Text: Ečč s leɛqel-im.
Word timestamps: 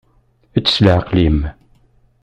Ečč 0.57 0.67
s 0.75 0.77
leɛqel-im. 0.85 1.39